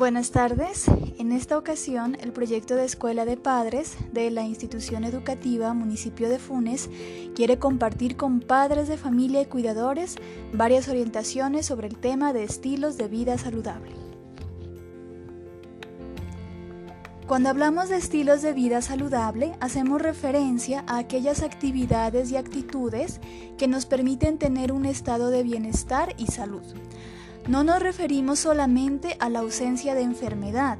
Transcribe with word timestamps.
Buenas 0.00 0.30
tardes. 0.30 0.86
En 1.18 1.30
esta 1.30 1.58
ocasión, 1.58 2.16
el 2.22 2.32
proyecto 2.32 2.74
de 2.74 2.86
Escuela 2.86 3.26
de 3.26 3.36
Padres 3.36 3.98
de 4.14 4.30
la 4.30 4.44
institución 4.44 5.04
educativa 5.04 5.74
Municipio 5.74 6.30
de 6.30 6.38
Funes 6.38 6.88
quiere 7.34 7.58
compartir 7.58 8.16
con 8.16 8.40
padres 8.40 8.88
de 8.88 8.96
familia 8.96 9.42
y 9.42 9.44
cuidadores 9.44 10.16
varias 10.54 10.88
orientaciones 10.88 11.66
sobre 11.66 11.86
el 11.86 11.98
tema 11.98 12.32
de 12.32 12.44
estilos 12.44 12.96
de 12.96 13.08
vida 13.08 13.36
saludable. 13.36 13.92
Cuando 17.26 17.50
hablamos 17.50 17.90
de 17.90 17.98
estilos 17.98 18.40
de 18.40 18.54
vida 18.54 18.80
saludable, 18.80 19.52
hacemos 19.60 20.00
referencia 20.00 20.82
a 20.86 20.96
aquellas 20.96 21.42
actividades 21.42 22.30
y 22.30 22.38
actitudes 22.38 23.20
que 23.58 23.68
nos 23.68 23.84
permiten 23.84 24.38
tener 24.38 24.72
un 24.72 24.86
estado 24.86 25.28
de 25.28 25.42
bienestar 25.42 26.14
y 26.16 26.28
salud 26.28 26.62
no 27.50 27.64
nos 27.64 27.80
referimos 27.82 28.38
solamente 28.38 29.16
a 29.18 29.28
la 29.28 29.40
ausencia 29.40 29.96
de 29.96 30.02
enfermedad, 30.02 30.78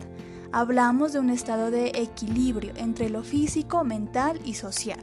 hablamos 0.52 1.12
de 1.12 1.18
un 1.18 1.28
estado 1.28 1.72
de 1.72 1.88
equilibrio 1.96 2.72
entre 2.76 3.10
lo 3.10 3.24
físico, 3.24 3.82
mental 3.82 4.38
y 4.44 4.54
social. 4.54 5.00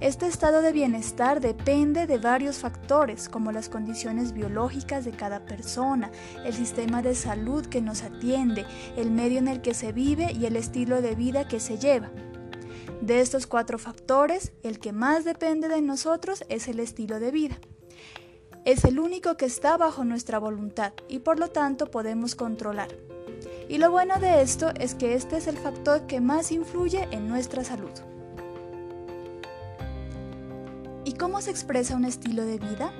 Este 0.00 0.26
estado 0.26 0.60
de 0.60 0.72
bienestar 0.72 1.40
depende 1.40 2.06
de 2.06 2.18
varios 2.18 2.58
factores 2.58 3.30
como 3.30 3.50
las 3.50 3.70
condiciones 3.70 4.34
biológicas 4.34 5.06
de 5.06 5.12
cada 5.12 5.46
persona, 5.46 6.10
el 6.44 6.52
sistema 6.52 7.00
de 7.00 7.14
salud 7.14 7.64
que 7.64 7.80
nos 7.80 8.02
atiende, 8.02 8.66
el 8.98 9.10
medio 9.10 9.38
en 9.38 9.48
el 9.48 9.62
que 9.62 9.72
se 9.72 9.92
vive 9.92 10.34
y 10.34 10.44
el 10.44 10.56
estilo 10.56 11.00
de 11.00 11.14
vida 11.14 11.48
que 11.48 11.60
se 11.60 11.78
lleva. 11.78 12.10
De 13.00 13.22
estos 13.22 13.46
cuatro 13.46 13.78
factores, 13.78 14.52
el 14.62 14.80
que 14.80 14.92
más 14.92 15.24
depende 15.24 15.68
de 15.68 15.80
nosotros 15.80 16.44
es 16.50 16.68
el 16.68 16.78
estilo 16.78 17.20
de 17.20 17.30
vida 17.30 17.58
es 18.66 18.84
el 18.84 18.98
único 18.98 19.36
que 19.36 19.46
está 19.46 19.76
bajo 19.76 20.04
nuestra 20.04 20.40
voluntad 20.40 20.92
y 21.08 21.20
por 21.20 21.38
lo 21.38 21.48
tanto 21.48 21.86
podemos 21.86 22.34
controlar. 22.34 22.88
Y 23.68 23.78
lo 23.78 23.92
bueno 23.92 24.18
de 24.18 24.42
esto 24.42 24.72
es 24.80 24.96
que 24.96 25.14
este 25.14 25.36
es 25.36 25.46
el 25.46 25.56
factor 25.56 26.08
que 26.08 26.20
más 26.20 26.50
influye 26.50 27.06
en 27.12 27.28
nuestra 27.28 27.62
salud. 27.62 27.92
¿Y 31.04 31.12
cómo 31.12 31.40
se 31.42 31.52
expresa 31.52 31.94
un 31.94 32.04
estilo 32.04 32.44
de 32.44 32.58
vida? 32.58 32.92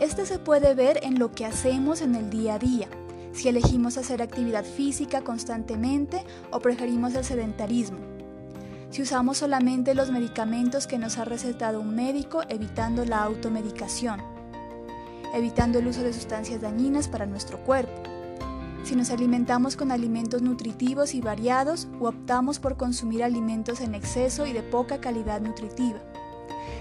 Este 0.00 0.26
se 0.26 0.40
puede 0.40 0.74
ver 0.74 0.98
en 1.04 1.20
lo 1.20 1.30
que 1.30 1.46
hacemos 1.46 2.00
en 2.02 2.16
el 2.16 2.28
día 2.28 2.54
a 2.54 2.58
día, 2.58 2.88
si 3.32 3.48
elegimos 3.48 3.96
hacer 3.96 4.22
actividad 4.22 4.64
física 4.64 5.22
constantemente 5.22 6.24
o 6.50 6.58
preferimos 6.58 7.14
el 7.14 7.24
sedentarismo, 7.24 8.00
si 8.90 9.02
usamos 9.02 9.38
solamente 9.38 9.94
los 9.94 10.10
medicamentos 10.10 10.88
que 10.88 10.98
nos 10.98 11.18
ha 11.18 11.24
recetado 11.24 11.80
un 11.80 11.94
médico 11.94 12.42
evitando 12.48 13.04
la 13.04 13.22
automedicación, 13.22 14.33
evitando 15.34 15.78
el 15.78 15.86
uso 15.86 16.02
de 16.02 16.12
sustancias 16.12 16.60
dañinas 16.60 17.08
para 17.08 17.26
nuestro 17.26 17.58
cuerpo. 17.64 18.02
Si 18.84 18.96
nos 18.96 19.10
alimentamos 19.10 19.76
con 19.76 19.90
alimentos 19.90 20.42
nutritivos 20.42 21.14
y 21.14 21.20
variados 21.20 21.88
o 22.00 22.08
optamos 22.08 22.58
por 22.58 22.76
consumir 22.76 23.24
alimentos 23.24 23.80
en 23.80 23.94
exceso 23.94 24.46
y 24.46 24.52
de 24.52 24.62
poca 24.62 25.00
calidad 25.00 25.40
nutritiva. 25.40 26.00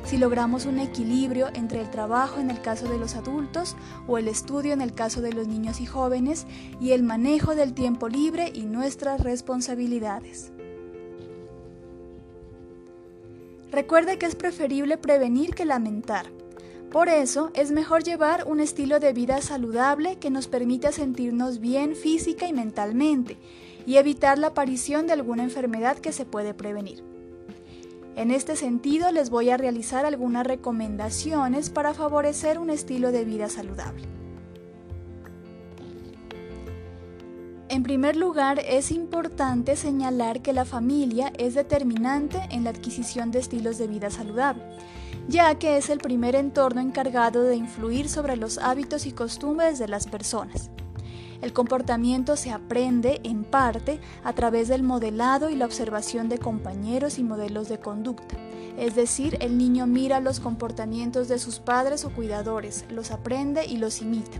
Si 0.03 0.17
logramos 0.17 0.65
un 0.65 0.79
equilibrio 0.79 1.47
entre 1.53 1.79
el 1.79 1.89
trabajo 1.89 2.41
en 2.41 2.49
el 2.51 2.61
caso 2.61 2.89
de 2.89 2.97
los 2.97 3.15
adultos 3.15 3.77
o 4.05 4.17
el 4.17 4.27
estudio 4.27 4.73
en 4.73 4.81
el 4.81 4.93
caso 4.93 5.21
de 5.21 5.31
los 5.31 5.47
niños 5.47 5.79
y 5.79 5.85
jóvenes 5.85 6.45
y 6.81 6.91
el 6.91 7.03
manejo 7.03 7.55
del 7.55 7.73
tiempo 7.73 8.09
libre 8.09 8.51
y 8.53 8.63
nuestras 8.63 9.21
responsabilidades. 9.21 10.51
Recuerde 13.71 14.19
que 14.19 14.25
es 14.25 14.35
preferible 14.35 14.97
prevenir 14.97 15.55
que 15.55 15.65
lamentar. 15.65 16.42
Por 16.93 17.09
eso 17.09 17.49
es 17.55 17.71
mejor 17.71 18.03
llevar 18.03 18.43
un 18.45 18.59
estilo 18.59 18.99
de 18.99 19.13
vida 19.13 19.41
saludable 19.41 20.17
que 20.19 20.29
nos 20.29 20.47
permita 20.47 20.91
sentirnos 20.91 21.59
bien 21.59 21.95
física 21.95 22.47
y 22.47 22.53
mentalmente 22.53 23.35
y 23.87 23.97
evitar 23.97 24.37
la 24.37 24.49
aparición 24.49 25.07
de 25.07 25.13
alguna 25.13 25.41
enfermedad 25.41 25.97
que 25.97 26.11
se 26.11 26.23
puede 26.23 26.53
prevenir. 26.53 27.03
En 28.15 28.29
este 28.29 28.55
sentido 28.55 29.11
les 29.11 29.31
voy 29.31 29.49
a 29.49 29.57
realizar 29.57 30.05
algunas 30.05 30.45
recomendaciones 30.45 31.71
para 31.71 31.95
favorecer 31.95 32.59
un 32.59 32.69
estilo 32.69 33.11
de 33.11 33.25
vida 33.25 33.49
saludable. 33.49 34.03
En 37.69 37.81
primer 37.81 38.15
lugar, 38.15 38.59
es 38.59 38.91
importante 38.91 39.75
señalar 39.77 40.43
que 40.43 40.53
la 40.53 40.63
familia 40.63 41.33
es 41.39 41.55
determinante 41.55 42.39
en 42.51 42.63
la 42.63 42.69
adquisición 42.69 43.31
de 43.31 43.39
estilos 43.39 43.79
de 43.79 43.87
vida 43.87 44.11
saludable 44.11 44.61
ya 45.27 45.55
que 45.55 45.77
es 45.77 45.89
el 45.89 45.99
primer 45.99 46.35
entorno 46.35 46.81
encargado 46.81 47.43
de 47.43 47.55
influir 47.55 48.09
sobre 48.09 48.35
los 48.35 48.57
hábitos 48.57 49.05
y 49.05 49.11
costumbres 49.11 49.79
de 49.79 49.87
las 49.87 50.07
personas. 50.07 50.69
El 51.41 51.51
comportamiento 51.51 52.37
se 52.37 52.51
aprende, 52.51 53.19
en 53.23 53.43
parte, 53.43 53.99
a 54.23 54.31
través 54.31 54.69
del 54.69 54.81
modelado 54.81 55.49
y 55.49 55.55
la 55.55 55.65
observación 55.65 56.29
de 56.29 56.37
compañeros 56.37 57.19
y 57.19 57.23
modelos 57.23 57.67
de 57.67 57.79
conducta. 57.79 58.37
Es 58.77 58.95
decir, 58.95 59.37
el 59.41 59.57
niño 59.57 59.85
mira 59.85 60.21
los 60.21 60.39
comportamientos 60.39 61.27
de 61.27 61.39
sus 61.39 61.59
padres 61.59 62.05
o 62.05 62.11
cuidadores, 62.11 62.85
los 62.89 63.11
aprende 63.11 63.65
y 63.65 63.77
los 63.77 64.01
imita. 64.01 64.39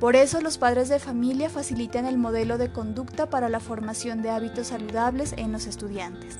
Por 0.00 0.16
eso 0.16 0.40
los 0.40 0.58
padres 0.58 0.88
de 0.88 0.98
familia 0.98 1.48
facilitan 1.48 2.06
el 2.06 2.18
modelo 2.18 2.58
de 2.58 2.72
conducta 2.72 3.30
para 3.30 3.48
la 3.48 3.60
formación 3.60 4.20
de 4.22 4.30
hábitos 4.30 4.68
saludables 4.68 5.34
en 5.36 5.52
los 5.52 5.66
estudiantes. 5.66 6.38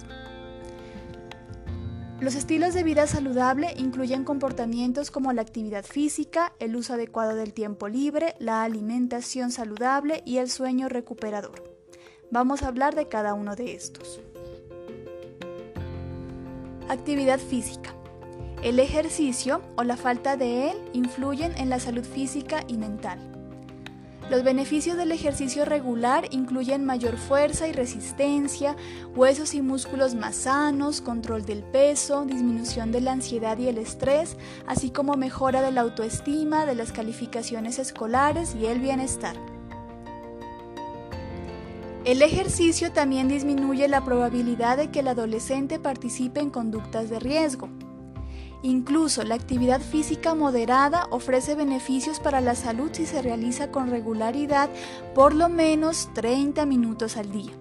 Los 2.18 2.34
estilos 2.34 2.72
de 2.72 2.82
vida 2.82 3.06
saludable 3.06 3.74
incluyen 3.76 4.24
comportamientos 4.24 5.10
como 5.10 5.34
la 5.34 5.42
actividad 5.42 5.84
física, 5.84 6.54
el 6.58 6.74
uso 6.74 6.94
adecuado 6.94 7.34
del 7.34 7.52
tiempo 7.52 7.88
libre, 7.88 8.34
la 8.38 8.62
alimentación 8.62 9.50
saludable 9.52 10.22
y 10.24 10.38
el 10.38 10.48
sueño 10.48 10.88
recuperador. 10.88 11.62
Vamos 12.30 12.62
a 12.62 12.68
hablar 12.68 12.94
de 12.94 13.06
cada 13.08 13.34
uno 13.34 13.54
de 13.54 13.74
estos. 13.74 14.20
Actividad 16.88 17.38
física. 17.38 17.94
El 18.62 18.78
ejercicio 18.78 19.60
o 19.76 19.84
la 19.84 19.98
falta 19.98 20.38
de 20.38 20.70
él 20.70 20.76
influyen 20.94 21.54
en 21.58 21.68
la 21.68 21.80
salud 21.80 22.04
física 22.04 22.64
y 22.66 22.78
mental. 22.78 23.35
Los 24.30 24.42
beneficios 24.42 24.96
del 24.96 25.12
ejercicio 25.12 25.64
regular 25.64 26.26
incluyen 26.32 26.84
mayor 26.84 27.16
fuerza 27.16 27.68
y 27.68 27.72
resistencia, 27.72 28.74
huesos 29.14 29.54
y 29.54 29.62
músculos 29.62 30.16
más 30.16 30.34
sanos, 30.34 31.00
control 31.00 31.46
del 31.46 31.62
peso, 31.62 32.24
disminución 32.24 32.90
de 32.90 33.02
la 33.02 33.12
ansiedad 33.12 33.56
y 33.56 33.68
el 33.68 33.78
estrés, 33.78 34.36
así 34.66 34.90
como 34.90 35.14
mejora 35.14 35.62
de 35.62 35.70
la 35.70 35.82
autoestima, 35.82 36.66
de 36.66 36.74
las 36.74 36.90
calificaciones 36.90 37.78
escolares 37.78 38.56
y 38.60 38.66
el 38.66 38.80
bienestar. 38.80 39.36
El 42.04 42.20
ejercicio 42.20 42.90
también 42.90 43.28
disminuye 43.28 43.86
la 43.86 44.04
probabilidad 44.04 44.76
de 44.76 44.90
que 44.90 45.00
el 45.00 45.08
adolescente 45.08 45.78
participe 45.78 46.40
en 46.40 46.50
conductas 46.50 47.10
de 47.10 47.20
riesgo. 47.20 47.68
Incluso 48.62 49.22
la 49.22 49.34
actividad 49.34 49.80
física 49.80 50.34
moderada 50.34 51.06
ofrece 51.10 51.54
beneficios 51.54 52.20
para 52.20 52.40
la 52.40 52.54
salud 52.54 52.90
si 52.92 53.06
se 53.06 53.22
realiza 53.22 53.70
con 53.70 53.90
regularidad 53.90 54.70
por 55.14 55.34
lo 55.34 55.48
menos 55.48 56.08
30 56.14 56.66
minutos 56.66 57.16
al 57.16 57.30
día. 57.30 57.52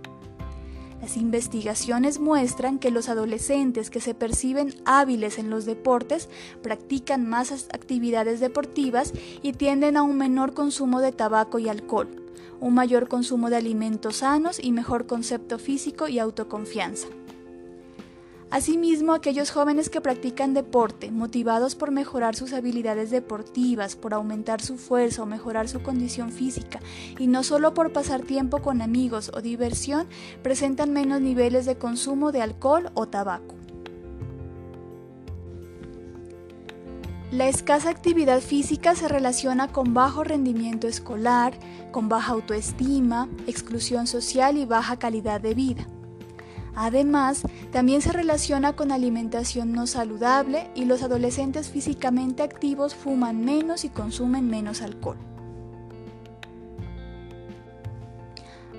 Las 1.01 1.17
investigaciones 1.17 2.19
muestran 2.19 2.79
que 2.79 2.89
los 2.89 3.09
adolescentes 3.09 3.91
que 3.91 4.01
se 4.01 4.15
perciben 4.15 4.73
hábiles 4.85 5.37
en 5.37 5.51
los 5.51 5.65
deportes 5.65 6.29
practican 6.63 7.29
más 7.29 7.51
actividades 7.71 8.39
deportivas 8.39 9.13
y 9.43 9.53
tienden 9.53 9.97
a 9.97 10.01
un 10.01 10.17
menor 10.17 10.55
consumo 10.55 11.01
de 11.01 11.11
tabaco 11.11 11.59
y 11.59 11.69
alcohol, 11.69 12.09
un 12.59 12.73
mayor 12.73 13.07
consumo 13.07 13.51
de 13.51 13.57
alimentos 13.57 14.17
sanos 14.17 14.59
y 14.59 14.71
mejor 14.71 15.05
concepto 15.05 15.59
físico 15.59 16.07
y 16.07 16.17
autoconfianza. 16.17 17.07
Asimismo, 18.55 19.11
aquellos 19.11 19.51
jóvenes 19.51 19.89
que 19.89 19.99
practican 19.99 20.53
deporte, 20.53 21.11
motivados 21.11 21.75
por 21.75 21.91
mejorar 21.91 22.37
sus 22.37 22.53
habilidades 22.53 23.11
deportivas, 23.11 23.97
por 23.97 24.13
aumentar 24.13 24.61
su 24.61 24.77
fuerza 24.77 25.23
o 25.23 25.25
mejorar 25.25 25.67
su 25.67 25.83
condición 25.83 26.31
física, 26.31 26.79
y 27.19 27.27
no 27.27 27.43
solo 27.43 27.73
por 27.73 27.91
pasar 27.91 28.21
tiempo 28.21 28.61
con 28.61 28.81
amigos 28.81 29.29
o 29.35 29.41
diversión, 29.41 30.07
presentan 30.41 30.93
menos 30.93 31.19
niveles 31.19 31.65
de 31.65 31.77
consumo 31.77 32.31
de 32.31 32.43
alcohol 32.43 32.91
o 32.93 33.07
tabaco. 33.07 33.55
La 37.31 37.49
escasa 37.49 37.89
actividad 37.89 38.39
física 38.39 38.95
se 38.95 39.09
relaciona 39.09 39.67
con 39.73 39.93
bajo 39.93 40.23
rendimiento 40.23 40.87
escolar, 40.87 41.59
con 41.91 42.07
baja 42.07 42.31
autoestima, 42.31 43.27
exclusión 43.47 44.07
social 44.07 44.55
y 44.55 44.63
baja 44.63 44.97
calidad 44.97 45.41
de 45.41 45.55
vida. 45.55 45.87
Además, 46.75 47.43
también 47.71 48.01
se 48.01 48.11
relaciona 48.11 48.75
con 48.75 48.91
alimentación 48.91 49.71
no 49.71 49.87
saludable 49.87 50.69
y 50.75 50.85
los 50.85 51.03
adolescentes 51.03 51.69
físicamente 51.69 52.43
activos 52.43 52.95
fuman 52.95 53.45
menos 53.45 53.85
y 53.85 53.89
consumen 53.89 54.49
menos 54.49 54.81
alcohol. 54.81 55.17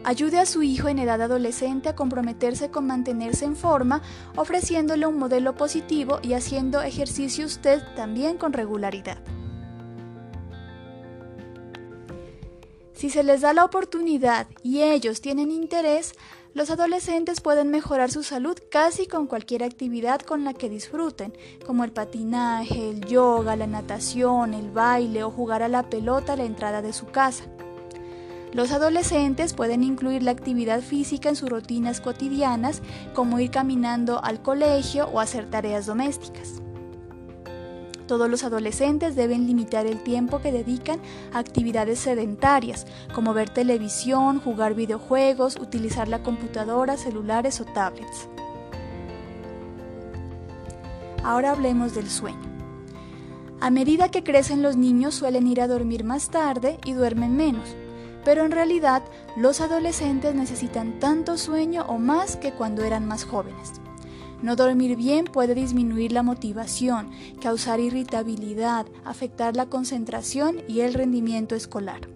Ayude 0.04 0.38
a 0.38 0.46
su 0.46 0.62
hijo 0.62 0.86
en 0.86 1.00
edad 1.00 1.20
adolescente 1.20 1.88
a 1.88 1.96
comprometerse 1.96 2.70
con 2.70 2.86
mantenerse 2.86 3.44
en 3.44 3.56
forma, 3.56 4.02
ofreciéndole 4.36 5.04
un 5.04 5.18
modelo 5.18 5.56
positivo 5.56 6.20
y 6.22 6.34
haciendo 6.34 6.80
ejercicio 6.80 7.44
usted 7.44 7.82
también 7.96 8.36
con 8.36 8.52
regularidad. 8.52 9.18
Si 12.92 13.10
se 13.10 13.24
les 13.24 13.40
da 13.40 13.52
la 13.52 13.64
oportunidad 13.64 14.46
y 14.62 14.82
ellos 14.82 15.20
tienen 15.20 15.50
interés, 15.50 16.14
los 16.56 16.70
adolescentes 16.70 17.42
pueden 17.42 17.70
mejorar 17.70 18.10
su 18.10 18.22
salud 18.22 18.56
casi 18.70 19.06
con 19.06 19.26
cualquier 19.26 19.62
actividad 19.62 20.22
con 20.22 20.42
la 20.42 20.54
que 20.54 20.70
disfruten, 20.70 21.34
como 21.66 21.84
el 21.84 21.92
patinaje, 21.92 22.88
el 22.88 23.04
yoga, 23.04 23.56
la 23.56 23.66
natación, 23.66 24.54
el 24.54 24.70
baile 24.70 25.22
o 25.22 25.30
jugar 25.30 25.62
a 25.62 25.68
la 25.68 25.90
pelota 25.90 26.32
a 26.32 26.36
la 26.36 26.44
entrada 26.44 26.80
de 26.80 26.94
su 26.94 27.08
casa. 27.08 27.44
Los 28.54 28.72
adolescentes 28.72 29.52
pueden 29.52 29.84
incluir 29.84 30.22
la 30.22 30.30
actividad 30.30 30.80
física 30.80 31.28
en 31.28 31.36
sus 31.36 31.50
rutinas 31.50 32.00
cotidianas, 32.00 32.80
como 33.12 33.38
ir 33.38 33.50
caminando 33.50 34.24
al 34.24 34.40
colegio 34.40 35.08
o 35.08 35.20
hacer 35.20 35.50
tareas 35.50 35.84
domésticas. 35.84 36.62
Todos 38.06 38.30
los 38.30 38.44
adolescentes 38.44 39.16
deben 39.16 39.46
limitar 39.46 39.86
el 39.86 40.02
tiempo 40.02 40.40
que 40.40 40.52
dedican 40.52 41.00
a 41.32 41.40
actividades 41.40 41.98
sedentarias, 41.98 42.86
como 43.14 43.34
ver 43.34 43.50
televisión, 43.50 44.40
jugar 44.40 44.74
videojuegos, 44.74 45.56
utilizar 45.56 46.06
la 46.06 46.22
computadora, 46.22 46.96
celulares 46.96 47.60
o 47.60 47.64
tablets. 47.64 48.28
Ahora 51.24 51.50
hablemos 51.50 51.94
del 51.94 52.08
sueño. 52.08 52.38
A 53.60 53.70
medida 53.70 54.10
que 54.10 54.22
crecen 54.22 54.62
los 54.62 54.76
niños 54.76 55.14
suelen 55.14 55.48
ir 55.48 55.60
a 55.60 55.66
dormir 55.66 56.04
más 56.04 56.28
tarde 56.28 56.78
y 56.84 56.92
duermen 56.92 57.36
menos, 57.36 57.74
pero 58.24 58.44
en 58.44 58.52
realidad 58.52 59.02
los 59.36 59.60
adolescentes 59.60 60.34
necesitan 60.34 61.00
tanto 61.00 61.36
sueño 61.36 61.84
o 61.88 61.98
más 61.98 62.36
que 62.36 62.52
cuando 62.52 62.84
eran 62.84 63.08
más 63.08 63.24
jóvenes. 63.24 63.72
No 64.42 64.54
dormir 64.54 64.96
bien 64.96 65.24
puede 65.24 65.54
disminuir 65.54 66.12
la 66.12 66.22
motivación, 66.22 67.10
causar 67.40 67.80
irritabilidad, 67.80 68.86
afectar 69.04 69.56
la 69.56 69.66
concentración 69.66 70.62
y 70.68 70.80
el 70.80 70.94
rendimiento 70.94 71.54
escolar. 71.54 72.08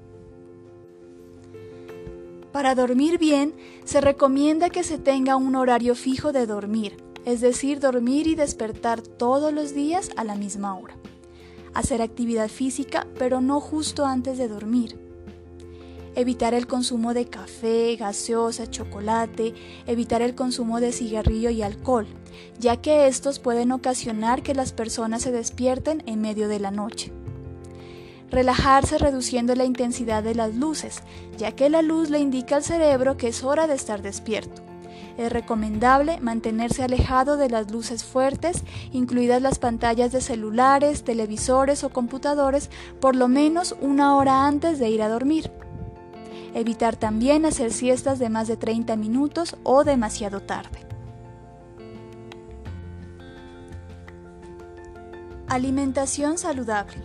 Para 2.53 2.75
dormir 2.75 3.19
bien, 3.19 3.55
se 3.85 4.01
recomienda 4.01 4.71
que 4.71 4.85
se 4.85 4.99
tenga 4.99 5.37
un 5.37 5.57
horario 5.57 5.95
fijo 5.95 6.33
de 6.33 6.47
dormir, 6.47 6.97
es 7.25 7.41
decir, 7.41 7.81
dormir 7.81 8.27
y 8.27 8.35
despertar 8.35 9.01
todos 9.01 9.53
los 9.53 9.75
días 9.75 10.11
a 10.17 10.25
la 10.25 10.35
misma 10.35 10.77
hora. 10.77 10.97
Hacer 11.75 12.03
actividad 12.03 12.49
física, 12.49 13.07
pero 13.19 13.41
no 13.41 13.61
justo 13.61 14.05
antes 14.05 14.37
de 14.37 14.49
dormir 14.49 15.10
evitar 16.15 16.55
el 16.55 16.67
consumo 16.67 17.15
de 17.15 17.27
café, 17.27 17.97
gaseosa, 17.97 18.69
chocolate, 18.69 19.55
evitar 19.87 20.23
el 20.23 20.35
consumo 20.35 20.81
de 20.81 20.93
cigarrillo 20.93 21.51
y 21.51 21.63
alcohol, 21.63 22.07
ya 22.59 22.77
que 22.77 23.07
estos 23.07 23.39
pueden 23.39 23.73
ocasionar 23.73 24.43
que 24.43 24.55
las 24.55 24.73
personas 24.73 25.23
se 25.23 25.33
despierten 25.33 26.03
en 26.07 26.21
medio 26.21 26.49
de 26.49 26.61
la 26.61 26.71
noche. 26.71 27.13
Relajarse 28.31 28.99
reduciendo 28.99 29.55
la 29.57 29.65
intensidad 29.65 30.23
de 30.23 30.35
las 30.35 30.55
luces, 30.55 31.03
ya 31.37 31.53
que 31.53 31.69
la 31.69 31.83
luz 31.83 32.11
le 32.11 32.21
indica 32.21 32.57
al 32.57 32.63
cerebro 32.63 33.17
que 33.17 33.29
es 33.29 33.43
hora 33.43 33.67
de 33.67 33.75
estar 33.75 34.03
despierto. 34.03 34.63
Es 35.19 35.33
recomendable 35.33 36.21
mantenerse 36.21 36.85
alejado 36.85 37.37
de 37.37 37.51
las 37.51 37.71
luces 37.71 38.05
fuertes, 38.05 38.63
incluidas 38.93 39.43
las 39.43 39.59
pantallas 39.59 40.13
de 40.13 40.21
celulares, 40.21 41.03
televisores 41.03 41.85
o 41.85 41.91
computadores, 41.91 42.71
por 43.01 43.17
lo 43.17 43.29
menos 43.29 43.75
una 43.81 44.17
hora 44.17 44.47
antes 44.47 44.79
de 44.79 44.89
ir 44.89 45.03
a 45.03 45.09
dormir. 45.09 45.51
Evitar 46.55 46.97
también 46.97 47.45
hacer 47.45 47.73
siestas 47.73 48.19
de 48.19 48.29
más 48.29 48.49
de 48.49 48.57
30 48.57 48.97
minutos 48.97 49.57
o 49.63 49.85
demasiado 49.85 50.41
tarde. 50.41 50.87
Alimentación 55.49 56.39
saludable. 56.39 56.97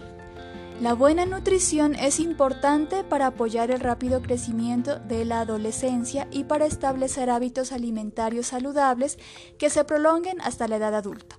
La 0.82 0.94
buena 0.94 1.26
nutrición 1.26 1.96
es 1.96 2.20
importante 2.20 3.04
para 3.04 3.28
apoyar 3.28 3.72
el 3.72 3.80
rápido 3.80 4.22
crecimiento 4.22 5.00
de 5.00 5.24
la 5.24 5.40
adolescencia 5.40 6.28
y 6.32 6.44
para 6.44 6.66
establecer 6.66 7.30
hábitos 7.30 7.72
alimentarios 7.72 8.48
saludables 8.48 9.18
que 9.58 9.70
se 9.70 9.86
prolonguen 9.86 10.42
hasta 10.42 10.68
la 10.68 10.76
edad 10.76 10.96
adulta 10.96 11.38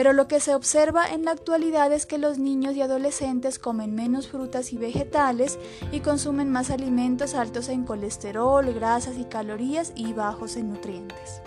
pero 0.00 0.14
lo 0.14 0.28
que 0.28 0.40
se 0.40 0.54
observa 0.54 1.12
en 1.12 1.26
la 1.26 1.32
actualidad 1.32 1.92
es 1.92 2.06
que 2.06 2.16
los 2.16 2.38
niños 2.38 2.74
y 2.74 2.80
adolescentes 2.80 3.58
comen 3.58 3.94
menos 3.94 4.28
frutas 4.28 4.72
y 4.72 4.78
vegetales 4.78 5.58
y 5.92 6.00
consumen 6.00 6.50
más 6.50 6.70
alimentos 6.70 7.34
altos 7.34 7.68
en 7.68 7.84
colesterol, 7.84 8.72
grasas 8.72 9.18
y 9.18 9.24
calorías 9.24 9.92
y 9.94 10.14
bajos 10.14 10.56
en 10.56 10.70
nutrientes. 10.70 11.42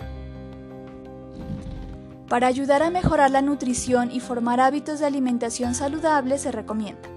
Para 2.28 2.46
ayudar 2.46 2.84
a 2.84 2.90
mejorar 2.90 3.32
la 3.32 3.42
nutrición 3.42 4.12
y 4.12 4.20
formar 4.20 4.60
hábitos 4.60 5.00
de 5.00 5.06
alimentación 5.06 5.74
saludable 5.74 6.38
se 6.38 6.52
recomienda 6.52 7.08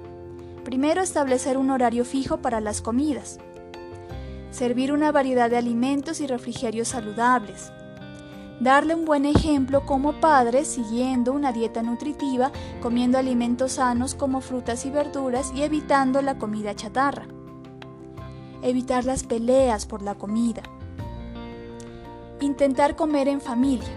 Primero, 0.66 1.04
establecer 1.04 1.60
un 1.60 1.70
horario 1.70 2.04
fijo 2.04 2.38
para 2.38 2.62
las 2.62 2.82
comidas. 2.82 3.38
Servir 4.50 4.92
una 4.92 5.12
variedad 5.12 5.52
de 5.52 5.58
alimentos 5.58 6.20
y 6.20 6.26
refrigerios 6.26 6.88
saludables 6.88 7.72
Darle 8.60 8.96
un 8.96 9.06
buen 9.06 9.26
ejemplo 9.26 9.86
como 9.86 10.14
padre 10.14 10.66
siguiendo 10.66 11.32
una 11.32 11.52
dieta 11.52 11.84
nutritiva, 11.84 12.52
comiendo 12.82 13.20
alimentos 13.20 13.74
sanos 13.74 14.16
como 14.16 14.42
frutas 14.42 14.84
y 14.88 14.90
verduras 14.90 15.52
y 15.56 15.62
evitando 15.62 16.24
la 16.24 16.40
comida 16.40 16.76
chatarra. 16.76 17.28
Evitar 18.64 19.06
las 19.06 19.24
peleas 19.24 19.86
por 19.86 20.02
la 20.02 20.16
comida. 20.16 20.64
Intentar 22.42 22.96
comer 22.96 23.28
en 23.28 23.42
familia. 23.42 23.90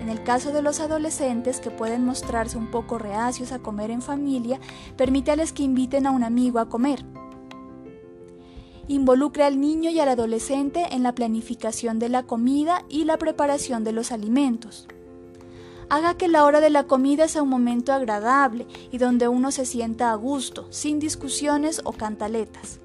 En 0.00 0.08
el 0.08 0.24
caso 0.24 0.52
de 0.52 0.62
los 0.62 0.80
adolescentes 0.80 1.60
que 1.60 1.70
pueden 1.70 2.04
mostrarse 2.04 2.58
un 2.58 2.72
poco 2.72 2.98
reacios 2.98 3.52
a 3.52 3.60
comer 3.60 3.92
en 3.92 4.02
familia, 4.02 4.58
permíteles 4.96 5.52
que 5.52 5.62
inviten 5.62 6.06
a 6.06 6.10
un 6.10 6.24
amigo 6.24 6.58
a 6.58 6.68
comer. 6.68 7.04
Involucre 8.90 9.44
al 9.44 9.60
niño 9.60 9.90
y 9.90 10.00
al 10.00 10.08
adolescente 10.08 10.86
en 10.92 11.02
la 11.02 11.14
planificación 11.14 11.98
de 11.98 12.08
la 12.08 12.22
comida 12.22 12.86
y 12.88 13.04
la 13.04 13.18
preparación 13.18 13.84
de 13.84 13.92
los 13.92 14.12
alimentos. 14.12 14.88
Haga 15.90 16.16
que 16.16 16.26
la 16.26 16.46
hora 16.46 16.60
de 16.60 16.70
la 16.70 16.84
comida 16.84 17.28
sea 17.28 17.42
un 17.42 17.50
momento 17.50 17.92
agradable 17.92 18.66
y 18.90 18.96
donde 18.96 19.28
uno 19.28 19.52
se 19.52 19.66
sienta 19.66 20.10
a 20.10 20.14
gusto, 20.14 20.66
sin 20.70 21.00
discusiones 21.00 21.82
o 21.84 21.92
cantaletas. 21.92 22.80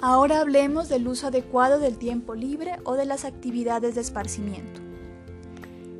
Ahora 0.00 0.40
hablemos 0.40 0.88
del 0.88 1.08
uso 1.08 1.26
adecuado 1.26 1.80
del 1.80 1.98
tiempo 1.98 2.36
libre 2.36 2.78
o 2.84 2.94
de 2.94 3.04
las 3.04 3.24
actividades 3.24 3.96
de 3.96 4.00
esparcimiento. 4.00 4.80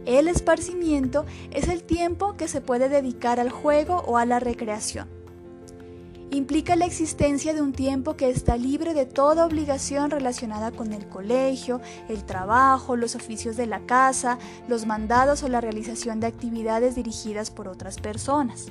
El 0.06 0.28
esparcimiento 0.28 1.26
es 1.50 1.66
el 1.66 1.82
tiempo 1.82 2.36
que 2.36 2.46
se 2.46 2.60
puede 2.60 2.88
dedicar 2.88 3.40
al 3.40 3.50
juego 3.50 4.04
o 4.06 4.18
a 4.18 4.24
la 4.24 4.38
recreación 4.38 5.19
implica 6.30 6.76
la 6.76 6.86
existencia 6.86 7.54
de 7.54 7.62
un 7.62 7.72
tiempo 7.72 8.16
que 8.16 8.30
está 8.30 8.56
libre 8.56 8.94
de 8.94 9.06
toda 9.06 9.44
obligación 9.44 10.10
relacionada 10.10 10.70
con 10.70 10.92
el 10.92 11.08
colegio, 11.08 11.80
el 12.08 12.24
trabajo, 12.24 12.96
los 12.96 13.16
oficios 13.16 13.56
de 13.56 13.66
la 13.66 13.80
casa, 13.80 14.38
los 14.68 14.86
mandados 14.86 15.42
o 15.42 15.48
la 15.48 15.60
realización 15.60 16.20
de 16.20 16.28
actividades 16.28 16.94
dirigidas 16.94 17.50
por 17.50 17.68
otras 17.68 17.98
personas. 17.98 18.66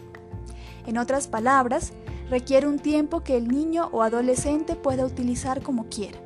En 0.86 0.98
otras 0.98 1.28
palabras, 1.28 1.92
requiere 2.30 2.68
un 2.68 2.80
tiempo 2.80 3.22
que 3.22 3.36
el 3.36 3.48
niño 3.50 3.90
o 3.92 4.04
adolescente 4.04 4.76
pueda 4.76 5.06
utilizar 5.06 5.62
como 5.62 5.86
quiera. 5.90 6.20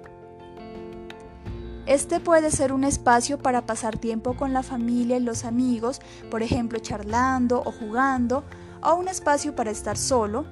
Este 1.86 2.22
puede 2.22 2.50
ser 2.50 2.72
un 2.72 2.86
espacio 2.86 3.40
para 3.40 3.66
pasar 3.66 3.98
tiempo 3.98 4.36
con 4.36 4.54
la 4.54 4.64
familia 4.64 5.18
y 5.18 5.20
los 5.20 5.44
amigos, 5.44 6.00
por 6.32 6.42
ejemplo 6.42 6.80
charlando 6.80 7.62
o 7.66 7.72
jugando, 7.72 8.46
o 8.82 8.96
un 8.96 9.10
espacio 9.10 9.54
para 9.54 9.72
estar 9.72 9.98
solo, 9.98 10.46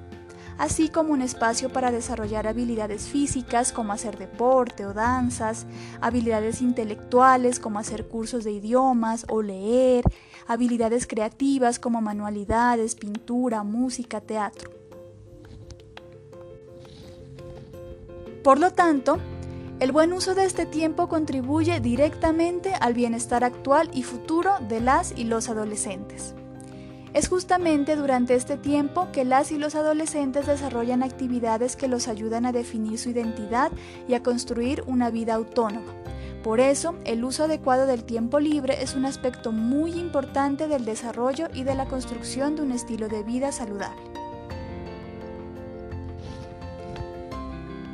así 0.62 0.88
como 0.88 1.12
un 1.12 1.22
espacio 1.22 1.70
para 1.70 1.90
desarrollar 1.90 2.46
habilidades 2.46 3.08
físicas 3.08 3.72
como 3.72 3.92
hacer 3.92 4.16
deporte 4.16 4.86
o 4.86 4.94
danzas, 4.94 5.66
habilidades 6.00 6.62
intelectuales 6.62 7.58
como 7.58 7.80
hacer 7.80 8.06
cursos 8.06 8.44
de 8.44 8.52
idiomas 8.52 9.26
o 9.28 9.42
leer, 9.42 10.04
habilidades 10.46 11.08
creativas 11.08 11.80
como 11.80 12.00
manualidades, 12.00 12.94
pintura, 12.94 13.64
música, 13.64 14.20
teatro. 14.20 14.70
Por 18.44 18.60
lo 18.60 18.70
tanto, 18.70 19.18
el 19.80 19.90
buen 19.90 20.12
uso 20.12 20.36
de 20.36 20.44
este 20.44 20.64
tiempo 20.64 21.08
contribuye 21.08 21.80
directamente 21.80 22.72
al 22.74 22.94
bienestar 22.94 23.42
actual 23.42 23.90
y 23.92 24.04
futuro 24.04 24.52
de 24.60 24.80
las 24.80 25.12
y 25.18 25.24
los 25.24 25.48
adolescentes. 25.48 26.36
Es 27.14 27.28
justamente 27.28 27.94
durante 27.94 28.34
este 28.34 28.56
tiempo 28.56 29.08
que 29.12 29.26
las 29.26 29.52
y 29.52 29.58
los 29.58 29.74
adolescentes 29.74 30.46
desarrollan 30.46 31.02
actividades 31.02 31.76
que 31.76 31.86
los 31.86 32.08
ayudan 32.08 32.46
a 32.46 32.52
definir 32.52 32.98
su 32.98 33.10
identidad 33.10 33.70
y 34.08 34.14
a 34.14 34.22
construir 34.22 34.82
una 34.86 35.10
vida 35.10 35.34
autónoma. 35.34 35.92
Por 36.42 36.58
eso, 36.58 36.94
el 37.04 37.22
uso 37.22 37.44
adecuado 37.44 37.86
del 37.86 38.04
tiempo 38.04 38.40
libre 38.40 38.82
es 38.82 38.94
un 38.94 39.04
aspecto 39.04 39.52
muy 39.52 39.92
importante 39.92 40.68
del 40.68 40.86
desarrollo 40.86 41.48
y 41.52 41.64
de 41.64 41.74
la 41.74 41.86
construcción 41.86 42.56
de 42.56 42.62
un 42.62 42.72
estilo 42.72 43.08
de 43.08 43.22
vida 43.22 43.52
saludable. 43.52 44.00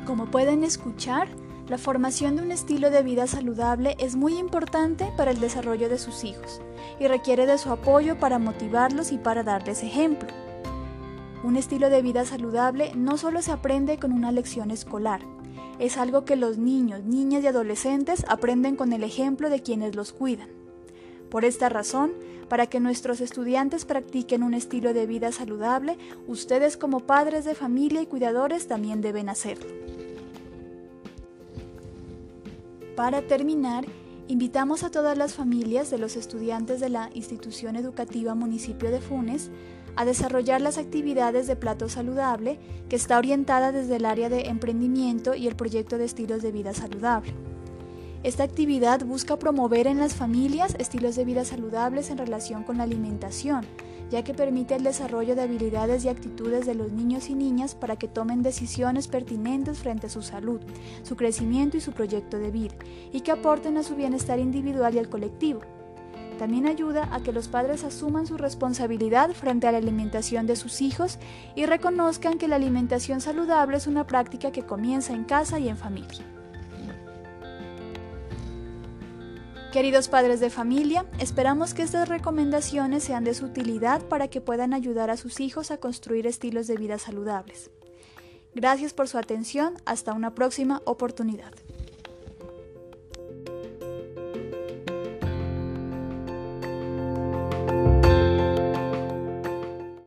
Como 0.05 0.31
pueden 0.31 0.63
escuchar, 0.63 1.27
la 1.69 1.77
formación 1.77 2.35
de 2.35 2.41
un 2.41 2.51
estilo 2.51 2.89
de 2.89 3.03
vida 3.03 3.27
saludable 3.27 3.95
es 3.99 4.15
muy 4.15 4.39
importante 4.39 5.13
para 5.15 5.29
el 5.29 5.39
desarrollo 5.39 5.87
de 5.87 5.99
sus 5.99 6.23
hijos 6.23 6.61
y 6.99 7.07
requiere 7.07 7.45
de 7.45 7.59
su 7.59 7.69
apoyo 7.69 8.19
para 8.19 8.39
motivarlos 8.39 9.11
y 9.11 9.19
para 9.19 9.43
darles 9.43 9.83
ejemplo. 9.83 10.29
Un 11.43 11.55
estilo 11.55 11.91
de 11.91 12.01
vida 12.01 12.25
saludable 12.25 12.91
no 12.95 13.17
solo 13.17 13.43
se 13.43 13.51
aprende 13.51 13.99
con 13.99 14.13
una 14.13 14.31
lección 14.31 14.71
escolar, 14.71 15.21
es 15.77 15.97
algo 15.97 16.25
que 16.25 16.35
los 16.35 16.57
niños, 16.57 17.03
niñas 17.05 17.43
y 17.43 17.47
adolescentes 17.47 18.25
aprenden 18.27 18.75
con 18.75 18.91
el 18.91 19.03
ejemplo 19.03 19.49
de 19.49 19.61
quienes 19.61 19.95
los 19.95 20.11
cuidan. 20.11 20.49
Por 21.29 21.45
esta 21.45 21.69
razón, 21.69 22.13
para 22.49 22.65
que 22.65 22.79
nuestros 22.79 23.21
estudiantes 23.21 23.85
practiquen 23.85 24.41
un 24.41 24.55
estilo 24.55 24.93
de 24.93 25.05
vida 25.05 25.31
saludable, 25.31 25.97
ustedes 26.27 26.77
como 26.77 27.01
padres 27.01 27.45
de 27.45 27.53
familia 27.53 28.01
y 28.01 28.07
cuidadores 28.07 28.67
también 28.67 29.01
deben 29.01 29.29
hacerlo. 29.29 29.67
Para 32.99 33.21
terminar, 33.21 33.85
invitamos 34.27 34.83
a 34.83 34.91
todas 34.91 35.17
las 35.17 35.33
familias 35.33 35.89
de 35.89 35.97
los 35.97 36.17
estudiantes 36.17 36.81
de 36.81 36.89
la 36.89 37.09
institución 37.13 37.77
educativa 37.77 38.35
municipio 38.35 38.91
de 38.91 38.99
Funes 38.99 39.51
a 39.95 40.03
desarrollar 40.03 40.59
las 40.59 40.77
actividades 40.77 41.47
de 41.47 41.55
plato 41.55 41.87
saludable 41.87 42.59
que 42.89 42.97
está 42.97 43.17
orientada 43.17 43.71
desde 43.71 43.95
el 43.95 44.05
área 44.05 44.27
de 44.27 44.47
emprendimiento 44.47 45.33
y 45.33 45.47
el 45.47 45.55
proyecto 45.55 45.97
de 45.97 46.03
estilos 46.03 46.41
de 46.41 46.51
vida 46.51 46.73
saludable. 46.73 47.31
Esta 48.23 48.43
actividad 48.43 49.05
busca 49.05 49.39
promover 49.39 49.87
en 49.87 49.99
las 49.99 50.13
familias 50.13 50.75
estilos 50.77 51.15
de 51.15 51.23
vida 51.23 51.45
saludables 51.45 52.09
en 52.09 52.17
relación 52.17 52.65
con 52.65 52.79
la 52.79 52.83
alimentación, 52.83 53.65
ya 54.09 54.23
que 54.23 54.33
permite 54.33 54.75
el 54.75 54.83
desarrollo 54.83 55.35
de 55.35 55.41
habilidades 55.41 56.05
y 56.05 56.09
actitudes 56.09 56.65
de 56.65 56.75
los 56.75 56.91
niños 56.91 57.29
y 57.29 57.35
niñas 57.35 57.75
para 57.75 57.95
que 57.95 58.07
tomen 58.07 58.43
decisiones 58.43 59.07
pertinentes 59.07 59.79
frente 59.79 60.07
a 60.07 60.09
su 60.09 60.21
salud, 60.21 60.61
su 61.03 61.15
crecimiento 61.15 61.77
y 61.77 61.81
su 61.81 61.91
proyecto 61.91 62.39
de 62.39 62.51
vida, 62.51 62.75
y 63.11 63.21
que 63.21 63.31
aporten 63.31 63.77
a 63.77 63.83
su 63.83 63.95
bienestar 63.95 64.39
individual 64.39 64.95
y 64.95 64.99
al 64.99 65.09
colectivo. 65.09 65.61
También 66.39 66.67
ayuda 66.67 67.13
a 67.13 67.21
que 67.21 67.33
los 67.33 67.49
padres 67.49 67.83
asuman 67.83 68.25
su 68.25 68.37
responsabilidad 68.37 69.31
frente 69.31 69.67
a 69.67 69.73
la 69.73 69.77
alimentación 69.77 70.47
de 70.47 70.55
sus 70.55 70.81
hijos 70.81 71.19
y 71.53 71.65
reconozcan 71.65 72.37
que 72.37 72.47
la 72.47 72.55
alimentación 72.55 73.19
saludable 73.19 73.75
es 73.75 73.87
una 73.87 74.07
práctica 74.07 74.51
que 74.51 74.63
comienza 74.63 75.13
en 75.13 75.25
casa 75.25 75.59
y 75.59 75.67
en 75.67 75.75
familia. 75.75 76.38
Queridos 79.71 80.07
padres 80.07 80.39
de 80.39 80.49
familia, 80.49 81.05
esperamos 81.19 81.75
que 81.75 81.83
estas 81.83 82.09
recomendaciones 82.09 83.03
sean 83.03 83.23
de 83.23 83.35
su 83.35 83.45
utilidad 83.45 84.01
para 84.01 84.27
que 84.27 84.41
puedan 84.41 84.73
ayudar 84.73 85.11
a 85.11 85.17
sus 85.17 85.39
hijos 85.39 85.69
a 85.69 85.77
construir 85.77 86.25
estilos 86.25 86.65
de 86.65 86.75
vida 86.75 86.97
saludables. 86.97 87.69
Gracias 88.55 88.93
por 88.93 89.07
su 89.07 89.19
atención, 89.19 89.75
hasta 89.85 90.13
una 90.13 90.33
próxima 90.33 90.81
oportunidad. 90.85 91.53